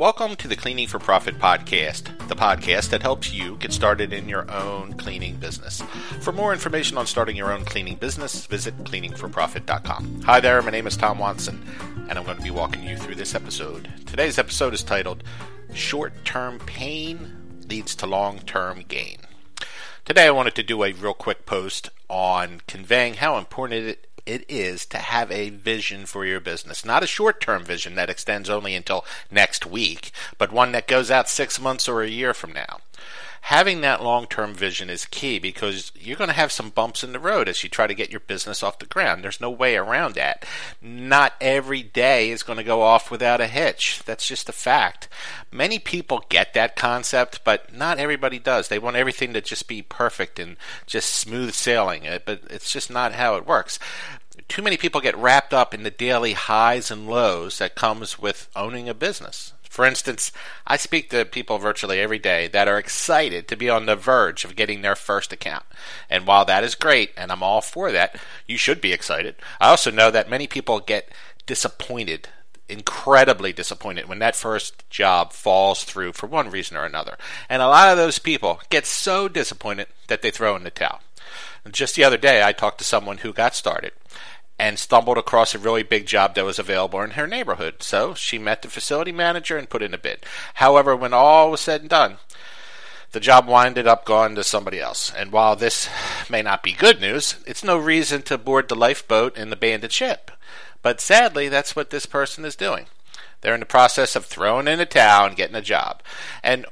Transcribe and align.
Welcome 0.00 0.34
to 0.36 0.48
the 0.48 0.56
Cleaning 0.56 0.86
for 0.86 0.98
Profit 0.98 1.38
podcast, 1.38 2.26
the 2.26 2.34
podcast 2.34 2.88
that 2.88 3.02
helps 3.02 3.34
you 3.34 3.56
get 3.56 3.70
started 3.70 4.14
in 4.14 4.30
your 4.30 4.50
own 4.50 4.94
cleaning 4.94 5.36
business. 5.36 5.82
For 6.22 6.32
more 6.32 6.54
information 6.54 6.96
on 6.96 7.06
starting 7.06 7.36
your 7.36 7.52
own 7.52 7.66
cleaning 7.66 7.96
business, 7.96 8.46
visit 8.46 8.74
cleaningforprofit.com. 8.84 10.22
Hi 10.22 10.40
there, 10.40 10.62
my 10.62 10.70
name 10.70 10.86
is 10.86 10.96
Tom 10.96 11.18
Watson, 11.18 11.62
and 12.08 12.18
I'm 12.18 12.24
going 12.24 12.38
to 12.38 12.42
be 12.42 12.50
walking 12.50 12.82
you 12.82 12.96
through 12.96 13.16
this 13.16 13.34
episode. 13.34 13.92
Today's 14.06 14.38
episode 14.38 14.72
is 14.72 14.82
titled 14.82 15.22
Short 15.74 16.24
Term 16.24 16.60
Pain 16.60 17.60
Leads 17.68 17.94
to 17.96 18.06
Long 18.06 18.38
Term 18.38 18.84
Gain. 18.88 19.18
Today, 20.06 20.28
I 20.28 20.30
wanted 20.30 20.54
to 20.54 20.62
do 20.62 20.82
a 20.82 20.92
real 20.94 21.12
quick 21.12 21.44
post 21.44 21.90
on 22.08 22.62
conveying 22.66 23.14
how 23.14 23.36
important 23.36 23.86
it 23.86 24.09
it 24.30 24.44
is 24.48 24.86
to 24.86 24.98
have 24.98 25.32
a 25.32 25.50
vision 25.50 26.06
for 26.06 26.24
your 26.24 26.38
business. 26.38 26.84
Not 26.84 27.02
a 27.02 27.08
short 27.08 27.40
term 27.40 27.64
vision 27.64 27.96
that 27.96 28.08
extends 28.08 28.48
only 28.48 28.76
until 28.76 29.04
next 29.30 29.66
week, 29.66 30.12
but 30.38 30.52
one 30.52 30.70
that 30.72 30.86
goes 30.86 31.10
out 31.10 31.28
six 31.28 31.60
months 31.60 31.88
or 31.88 32.02
a 32.02 32.08
year 32.08 32.32
from 32.32 32.52
now. 32.52 32.78
Having 33.44 33.80
that 33.80 34.02
long 34.02 34.26
term 34.26 34.52
vision 34.52 34.90
is 34.90 35.06
key 35.06 35.38
because 35.38 35.92
you're 35.98 36.16
going 36.16 36.28
to 36.28 36.34
have 36.34 36.52
some 36.52 36.68
bumps 36.68 37.02
in 37.02 37.12
the 37.12 37.18
road 37.18 37.48
as 37.48 37.62
you 37.62 37.70
try 37.70 37.86
to 37.86 37.94
get 37.94 38.10
your 38.10 38.20
business 38.20 38.62
off 38.62 38.78
the 38.78 38.86
ground. 38.86 39.24
There's 39.24 39.40
no 39.40 39.50
way 39.50 39.76
around 39.76 40.14
that. 40.14 40.44
Not 40.82 41.32
every 41.40 41.82
day 41.82 42.30
is 42.30 42.42
going 42.42 42.58
to 42.58 42.64
go 42.64 42.82
off 42.82 43.10
without 43.10 43.40
a 43.40 43.46
hitch. 43.46 44.02
That's 44.04 44.28
just 44.28 44.50
a 44.50 44.52
fact. 44.52 45.08
Many 45.50 45.78
people 45.78 46.22
get 46.28 46.52
that 46.52 46.76
concept, 46.76 47.42
but 47.42 47.74
not 47.74 47.98
everybody 47.98 48.38
does. 48.38 48.68
They 48.68 48.78
want 48.78 48.96
everything 48.96 49.32
to 49.32 49.40
just 49.40 49.66
be 49.66 49.80
perfect 49.80 50.38
and 50.38 50.56
just 50.86 51.10
smooth 51.10 51.54
sailing, 51.54 52.02
but 52.26 52.42
it's 52.50 52.70
just 52.70 52.90
not 52.90 53.14
how 53.14 53.36
it 53.36 53.46
works 53.46 53.78
too 54.48 54.62
many 54.62 54.76
people 54.76 55.00
get 55.00 55.16
wrapped 55.16 55.52
up 55.52 55.74
in 55.74 55.82
the 55.82 55.90
daily 55.90 56.32
highs 56.32 56.90
and 56.90 57.08
lows 57.08 57.58
that 57.58 57.74
comes 57.74 58.18
with 58.18 58.48
owning 58.54 58.88
a 58.88 58.94
business. 58.94 59.52
For 59.68 59.84
instance, 59.84 60.32
I 60.66 60.76
speak 60.76 61.10
to 61.10 61.24
people 61.24 61.58
virtually 61.58 62.00
every 62.00 62.18
day 62.18 62.48
that 62.48 62.66
are 62.66 62.78
excited 62.78 63.46
to 63.46 63.56
be 63.56 63.70
on 63.70 63.86
the 63.86 63.94
verge 63.94 64.44
of 64.44 64.56
getting 64.56 64.82
their 64.82 64.96
first 64.96 65.32
account. 65.32 65.64
And 66.08 66.26
while 66.26 66.44
that 66.44 66.64
is 66.64 66.74
great, 66.74 67.12
and 67.16 67.30
I'm 67.30 67.42
all 67.42 67.60
for 67.60 67.92
that, 67.92 68.16
you 68.48 68.56
should 68.56 68.80
be 68.80 68.92
excited. 68.92 69.36
I 69.60 69.68
also 69.68 69.92
know 69.92 70.10
that 70.10 70.28
many 70.28 70.48
people 70.48 70.80
get 70.80 71.08
disappointed 71.46 72.28
incredibly 72.70 73.52
disappointed 73.52 74.08
when 74.08 74.20
that 74.20 74.36
first 74.36 74.88
job 74.90 75.32
falls 75.32 75.84
through 75.84 76.12
for 76.12 76.26
one 76.26 76.50
reason 76.50 76.76
or 76.76 76.84
another. 76.84 77.18
And 77.48 77.60
a 77.60 77.68
lot 77.68 77.90
of 77.90 77.96
those 77.96 78.18
people 78.18 78.60
get 78.70 78.86
so 78.86 79.28
disappointed 79.28 79.88
that 80.06 80.22
they 80.22 80.30
throw 80.30 80.56
in 80.56 80.62
the 80.62 80.70
towel. 80.70 81.00
Just 81.70 81.94
the 81.94 82.04
other 82.04 82.16
day, 82.16 82.42
I 82.42 82.52
talked 82.52 82.78
to 82.78 82.84
someone 82.84 83.18
who 83.18 83.32
got 83.32 83.54
started 83.54 83.92
and 84.58 84.78
stumbled 84.78 85.16
across 85.16 85.54
a 85.54 85.58
really 85.58 85.82
big 85.82 86.06
job 86.06 86.34
that 86.34 86.44
was 86.44 86.58
available 86.58 87.00
in 87.00 87.12
her 87.12 87.26
neighborhood. 87.26 87.82
So 87.82 88.14
she 88.14 88.38
met 88.38 88.62
the 88.62 88.68
facility 88.68 89.12
manager 89.12 89.56
and 89.56 89.70
put 89.70 89.82
in 89.82 89.94
a 89.94 89.98
bid. 89.98 90.24
However, 90.54 90.94
when 90.94 91.14
all 91.14 91.50
was 91.50 91.60
said 91.60 91.80
and 91.80 91.88
done, 91.88 92.18
the 93.12 93.20
job 93.20 93.48
winded 93.48 93.86
up 93.86 94.04
going 94.04 94.34
to 94.34 94.44
somebody 94.44 94.78
else. 94.78 95.12
And 95.12 95.32
while 95.32 95.56
this 95.56 95.88
may 96.28 96.42
not 96.42 96.62
be 96.62 96.72
good 96.72 97.00
news, 97.00 97.36
it's 97.46 97.64
no 97.64 97.78
reason 97.78 98.22
to 98.22 98.38
board 98.38 98.68
the 98.68 98.76
lifeboat 98.76 99.34
the 99.34 99.56
banded 99.56 99.92
ship. 99.92 100.30
But 100.82 101.00
sadly, 101.00 101.48
that's 101.48 101.74
what 101.74 101.90
this 101.90 102.06
person 102.06 102.44
is 102.44 102.54
doing. 102.54 102.86
They're 103.40 103.54
in 103.54 103.60
the 103.60 103.66
process 103.66 104.14
of 104.14 104.26
throwing 104.26 104.68
in 104.68 104.80
a 104.80 104.86
towel 104.86 105.26
and 105.26 105.36
getting 105.36 105.56
a 105.56 105.62
job. 105.62 106.02
And 106.42 106.66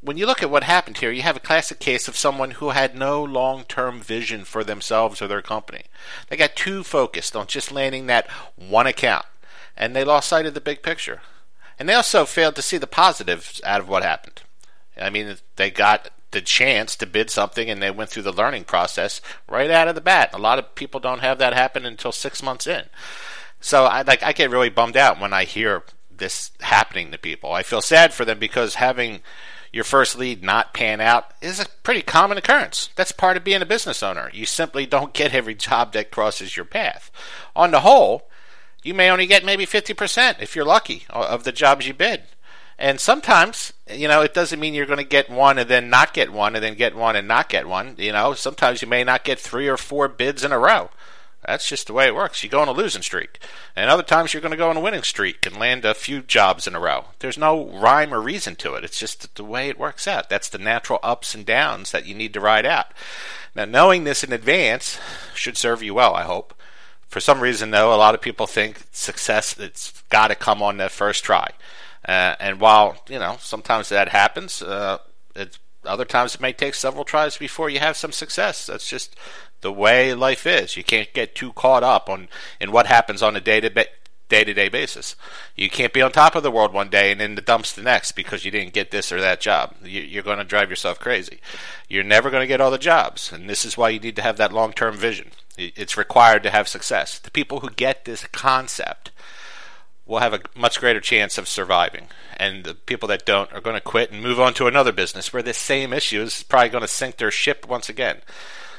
when 0.00 0.16
you 0.16 0.26
look 0.26 0.42
at 0.42 0.50
what 0.50 0.64
happened 0.64 0.98
here, 0.98 1.10
you 1.10 1.22
have 1.22 1.36
a 1.36 1.40
classic 1.40 1.80
case 1.80 2.06
of 2.06 2.16
someone 2.16 2.52
who 2.52 2.70
had 2.70 2.96
no 2.96 3.22
long 3.22 3.64
term 3.64 4.00
vision 4.00 4.44
for 4.44 4.62
themselves 4.62 5.20
or 5.20 5.26
their 5.26 5.42
company. 5.42 5.84
They 6.28 6.36
got 6.36 6.56
too 6.56 6.84
focused 6.84 7.34
on 7.34 7.46
just 7.46 7.72
landing 7.72 8.06
that 8.06 8.28
one 8.56 8.86
account, 8.86 9.26
and 9.76 9.94
they 9.94 10.04
lost 10.04 10.28
sight 10.28 10.46
of 10.46 10.54
the 10.54 10.60
big 10.60 10.82
picture. 10.82 11.20
And 11.78 11.88
they 11.88 11.94
also 11.94 12.24
failed 12.24 12.56
to 12.56 12.62
see 12.62 12.76
the 12.76 12.86
positives 12.86 13.60
out 13.64 13.80
of 13.80 13.88
what 13.88 14.02
happened. 14.02 14.42
I 15.00 15.10
mean, 15.10 15.36
they 15.56 15.70
got 15.70 16.10
the 16.30 16.40
chance 16.40 16.94
to 16.96 17.06
bid 17.06 17.30
something 17.30 17.70
and 17.70 17.82
they 17.82 17.90
went 17.90 18.10
through 18.10 18.22
the 18.22 18.32
learning 18.32 18.64
process 18.64 19.20
right 19.48 19.70
out 19.70 19.88
of 19.88 19.94
the 19.94 20.00
bat. 20.00 20.30
A 20.34 20.38
lot 20.38 20.58
of 20.58 20.74
people 20.74 21.00
don't 21.00 21.20
have 21.20 21.38
that 21.38 21.54
happen 21.54 21.86
until 21.86 22.12
six 22.12 22.42
months 22.42 22.66
in. 22.66 22.84
So 23.60 23.84
I 23.86 24.02
like 24.02 24.22
I 24.22 24.32
get 24.32 24.50
really 24.50 24.68
bummed 24.68 24.96
out 24.96 25.20
when 25.20 25.32
I 25.32 25.44
hear 25.44 25.84
this 26.18 26.50
happening 26.60 27.10
to 27.10 27.18
people. 27.18 27.52
I 27.52 27.62
feel 27.62 27.80
sad 27.80 28.12
for 28.12 28.24
them 28.24 28.38
because 28.38 28.76
having 28.76 29.20
your 29.72 29.84
first 29.84 30.16
lead 30.18 30.42
not 30.42 30.74
pan 30.74 31.00
out 31.00 31.32
is 31.40 31.60
a 31.60 31.66
pretty 31.82 32.02
common 32.02 32.38
occurrence. 32.38 32.90
That's 32.96 33.12
part 33.12 33.36
of 33.36 33.44
being 33.44 33.62
a 33.62 33.66
business 33.66 34.02
owner. 34.02 34.30
You 34.32 34.46
simply 34.46 34.86
don't 34.86 35.12
get 35.12 35.34
every 35.34 35.54
job 35.54 35.92
that 35.92 36.10
crosses 36.10 36.56
your 36.56 36.64
path. 36.64 37.10
On 37.54 37.70
the 37.70 37.80
whole, 37.80 38.28
you 38.82 38.94
may 38.94 39.10
only 39.10 39.26
get 39.26 39.44
maybe 39.44 39.66
50% 39.66 40.40
if 40.40 40.54
you're 40.54 40.64
lucky 40.64 41.04
of 41.10 41.44
the 41.44 41.52
jobs 41.52 41.86
you 41.86 41.94
bid. 41.94 42.22
And 42.78 43.00
sometimes, 43.00 43.72
you 43.92 44.06
know, 44.06 44.22
it 44.22 44.32
doesn't 44.32 44.60
mean 44.60 44.72
you're 44.72 44.86
going 44.86 44.98
to 44.98 45.04
get 45.04 45.28
one 45.28 45.58
and 45.58 45.68
then 45.68 45.90
not 45.90 46.14
get 46.14 46.32
one 46.32 46.54
and 46.54 46.62
then 46.62 46.74
get 46.74 46.94
one 46.94 47.16
and 47.16 47.26
not 47.26 47.48
get 47.48 47.66
one. 47.66 47.96
You 47.98 48.12
know, 48.12 48.34
sometimes 48.34 48.80
you 48.80 48.88
may 48.88 49.02
not 49.02 49.24
get 49.24 49.40
three 49.40 49.66
or 49.66 49.76
four 49.76 50.06
bids 50.06 50.44
in 50.44 50.52
a 50.52 50.58
row. 50.58 50.90
That's 51.48 51.66
just 51.66 51.86
the 51.86 51.94
way 51.94 52.06
it 52.06 52.14
works. 52.14 52.44
You 52.44 52.50
go 52.50 52.60
on 52.60 52.68
a 52.68 52.72
losing 52.72 53.00
streak. 53.00 53.38
And 53.74 53.88
other 53.88 54.02
times 54.02 54.34
you're 54.34 54.42
going 54.42 54.50
to 54.50 54.56
go 54.58 54.68
on 54.68 54.76
a 54.76 54.80
winning 54.80 55.02
streak 55.02 55.46
and 55.46 55.56
land 55.56 55.86
a 55.86 55.94
few 55.94 56.20
jobs 56.20 56.66
in 56.66 56.74
a 56.74 56.80
row. 56.80 57.06
There's 57.20 57.38
no 57.38 57.64
rhyme 57.70 58.12
or 58.12 58.20
reason 58.20 58.54
to 58.56 58.74
it. 58.74 58.84
It's 58.84 58.98
just 58.98 59.34
the 59.34 59.44
way 59.44 59.70
it 59.70 59.78
works 59.78 60.06
out. 60.06 60.28
That's 60.28 60.50
the 60.50 60.58
natural 60.58 60.98
ups 61.02 61.34
and 61.34 61.46
downs 61.46 61.90
that 61.90 62.04
you 62.04 62.14
need 62.14 62.34
to 62.34 62.40
ride 62.40 62.66
out. 62.66 62.92
Now, 63.54 63.64
knowing 63.64 64.04
this 64.04 64.22
in 64.22 64.30
advance 64.30 65.00
should 65.34 65.56
serve 65.56 65.82
you 65.82 65.94
well, 65.94 66.14
I 66.14 66.24
hope. 66.24 66.52
For 67.06 67.18
some 67.18 67.40
reason, 67.40 67.70
though, 67.70 67.94
a 67.94 67.96
lot 67.96 68.14
of 68.14 68.20
people 68.20 68.46
think 68.46 68.82
success 68.92 69.58
it's 69.58 70.02
got 70.10 70.28
to 70.28 70.34
come 70.34 70.62
on 70.62 70.76
the 70.76 70.90
first 70.90 71.24
try. 71.24 71.52
Uh, 72.06 72.36
and 72.38 72.60
while 72.60 72.98
you 73.08 73.18
know 73.18 73.38
sometimes 73.40 73.88
that 73.88 74.10
happens, 74.10 74.60
uh, 74.60 74.98
it's 75.34 75.58
other 75.88 76.04
times 76.04 76.34
it 76.34 76.40
may 76.40 76.52
take 76.52 76.74
several 76.74 77.04
tries 77.04 77.36
before 77.36 77.68
you 77.68 77.80
have 77.80 77.96
some 77.96 78.12
success. 78.12 78.66
That's 78.66 78.88
just 78.88 79.16
the 79.60 79.72
way 79.72 80.14
life 80.14 80.46
is. 80.46 80.76
You 80.76 80.84
can't 80.84 81.12
get 81.12 81.34
too 81.34 81.52
caught 81.52 81.82
up 81.82 82.08
on 82.08 82.28
in 82.60 82.72
what 82.72 82.86
happens 82.86 83.22
on 83.22 83.36
a 83.36 83.40
day 83.40 83.60
to 83.60 83.70
day 84.28 84.44
to 84.44 84.54
day 84.54 84.68
basis. 84.68 85.16
You 85.56 85.70
can't 85.70 85.92
be 85.92 86.02
on 86.02 86.12
top 86.12 86.34
of 86.34 86.42
the 86.42 86.50
world 86.50 86.72
one 86.72 86.90
day 86.90 87.10
and 87.10 87.20
in 87.20 87.34
the 87.34 87.42
dumps 87.42 87.72
the 87.72 87.82
next 87.82 88.12
because 88.12 88.44
you 88.44 88.50
didn't 88.50 88.74
get 88.74 88.90
this 88.90 89.10
or 89.10 89.20
that 89.20 89.40
job. 89.40 89.74
You're 89.82 90.22
going 90.22 90.38
to 90.38 90.44
drive 90.44 90.70
yourself 90.70 90.98
crazy. 90.98 91.40
You're 91.88 92.04
never 92.04 92.30
going 92.30 92.42
to 92.42 92.46
get 92.46 92.60
all 92.60 92.70
the 92.70 92.78
jobs, 92.78 93.32
and 93.32 93.48
this 93.48 93.64
is 93.64 93.76
why 93.76 93.88
you 93.90 94.00
need 94.00 94.16
to 94.16 94.22
have 94.22 94.36
that 94.36 94.52
long 94.52 94.72
term 94.72 94.96
vision. 94.96 95.30
It's 95.56 95.96
required 95.96 96.42
to 96.44 96.50
have 96.50 96.68
success. 96.68 97.18
The 97.18 97.30
people 97.30 97.60
who 97.60 97.70
get 97.70 98.04
this 98.04 98.26
concept 98.28 99.10
will 100.08 100.18
have 100.18 100.34
a 100.34 100.40
much 100.56 100.80
greater 100.80 101.00
chance 101.00 101.38
of 101.38 101.46
surviving. 101.46 102.08
And 102.36 102.64
the 102.64 102.74
people 102.74 103.06
that 103.08 103.26
don't 103.26 103.52
are 103.52 103.60
going 103.60 103.76
to 103.76 103.80
quit 103.80 104.10
and 104.10 104.22
move 104.22 104.40
on 104.40 104.54
to 104.54 104.66
another 104.66 104.90
business 104.90 105.32
where 105.32 105.42
this 105.42 105.58
same 105.58 105.92
issue 105.92 106.22
is 106.22 106.42
probably 106.42 106.70
going 106.70 106.82
to 106.82 106.88
sink 106.88 107.18
their 107.18 107.30
ship 107.30 107.68
once 107.68 107.88
again. 107.88 108.22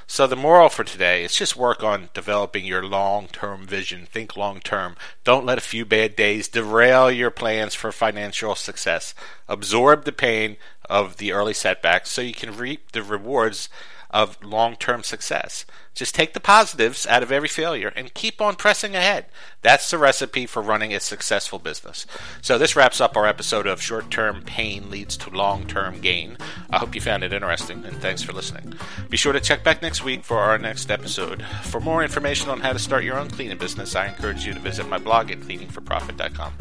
So 0.08 0.26
the 0.26 0.36
moral 0.36 0.70
for 0.70 0.84
today 0.84 1.24
is 1.24 1.36
just 1.36 1.56
work 1.56 1.84
on 1.84 2.10
developing 2.16 2.66
your 2.66 2.84
long-term 2.84 3.68
vision. 3.68 4.08
Think 4.12 4.36
long-term. 4.36 4.96
Don't 5.24 5.46
let 5.46 5.60
a 5.60 5.62
few 5.62 5.86
bad 5.86 6.16
days 6.16 6.48
derail 6.48 7.12
your 7.12 7.30
plans 7.30 7.76
for 7.76 7.92
financial 7.92 8.56
success. 8.56 9.14
Absorb 9.48 10.06
the 10.06 10.12
pain 10.12 10.58
of 10.90 11.18
the 11.18 11.32
early 11.32 11.54
setbacks 11.54 12.10
so 12.10 12.22
you 12.22 12.34
can 12.34 12.58
reap 12.58 12.92
the 12.92 13.04
rewards 13.04 13.70
of 14.10 14.44
long 14.44 14.76
term 14.76 15.04
success. 15.04 15.66
Just 15.94 16.16
take 16.16 16.34
the 16.34 16.40
positives 16.40 17.06
out 17.08 17.24
of 17.24 17.32
every 17.32 17.50
failure 17.50 17.92
and 17.96 18.14
keep 18.14 18.40
on 18.40 18.56
pressing 18.56 18.96
ahead. 18.96 19.26
That's 19.62 19.90
the 19.92 19.98
recipe 19.98 20.46
for 20.46 20.62
running 20.62 20.94
a 20.94 21.00
successful 21.00 21.60
business. 21.60 22.06
So, 22.42 22.58
this 22.58 22.76
wraps 22.76 23.02
up 23.02 23.18
our 23.18 23.26
episode 23.26 23.68
of 23.68 23.82
Short 23.82 24.10
Term 24.10 24.42
Pain 24.44 24.90
Leads 24.90 25.18
to 25.18 25.30
Long 25.30 25.68
Term 25.68 26.00
Gain. 26.00 26.38
I 26.70 26.78
hope 26.78 26.96
you 26.96 27.02
found 27.02 27.24
it 27.24 27.34
interesting 27.34 27.84
and 27.84 27.98
thanks 27.98 28.22
for 28.22 28.32
listening. 28.32 28.76
Be 29.10 29.18
sure 29.18 29.34
to 29.34 29.42
check 29.42 29.64
back 29.64 29.82
next 29.82 30.04
week 30.04 30.24
for 30.24 30.38
our 30.38 30.58
next 30.58 30.90
episode. 30.90 31.44
For 31.64 31.82
more 31.82 32.04
information 32.04 32.50
on 32.50 32.62
how 32.62 32.74
to 32.74 32.80
start 32.80 33.04
your 33.04 33.18
own 33.18 33.30
cleaning 33.30 33.58
business, 33.58 33.96
I 33.96 34.08
encourage 34.08 34.46
you 34.46 34.54
to 34.54 34.60
visit 34.60 34.88
my 34.88 35.00
blog 35.00 35.32
at 35.32 35.40
cleaningforprofit.com. 35.40 36.54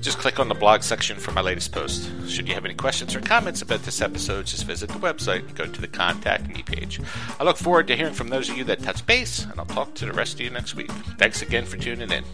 Just 0.00 0.18
click 0.18 0.38
on 0.38 0.48
the 0.48 0.54
blog 0.54 0.82
section 0.82 1.18
for 1.18 1.32
my 1.32 1.40
latest 1.40 1.72
post. 1.72 2.10
Should 2.26 2.48
you 2.48 2.54
have 2.54 2.64
any 2.64 2.74
questions 2.74 3.14
or 3.14 3.20
comments 3.20 3.62
about 3.62 3.82
this 3.82 4.00
episode, 4.00 4.46
just 4.46 4.64
visit 4.64 4.88
the 4.88 4.98
website 4.98 5.40
and 5.40 5.54
go 5.54 5.66
to 5.66 5.80
the 5.80 5.88
Contact 5.88 6.48
Me 6.48 6.62
page. 6.62 7.00
I 7.38 7.44
look 7.44 7.56
forward 7.56 7.88
to 7.88 7.96
hearing 7.96 8.14
from 8.14 8.28
those 8.28 8.48
of 8.48 8.56
you 8.56 8.64
that 8.64 8.82
touch 8.82 9.04
base, 9.06 9.44
and 9.44 9.58
I'll 9.58 9.66
talk 9.66 9.94
to 9.94 10.06
the 10.06 10.12
rest 10.12 10.34
of 10.34 10.40
you 10.40 10.50
next 10.50 10.74
week. 10.74 10.90
Thanks 11.18 11.42
again 11.42 11.64
for 11.64 11.76
tuning 11.76 12.10
in. 12.10 12.24